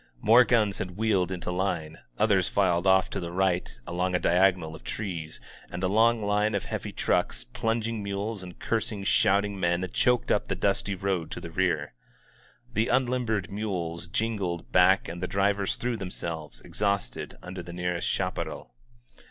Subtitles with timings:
[0.19, 4.73] More guns had wheeled into, line; others filed off to the right along a diagonal
[4.73, 5.39] of trees,
[5.69, 10.47] and a long line of heavy trucks, plunging mules^ and cursing, shouting men choked up
[10.47, 11.93] the dusty road to the rear.
[12.73, 18.73] The unlimbered mules jingled back and the drivers threw themselves, exhausted, under the nearest chaparral.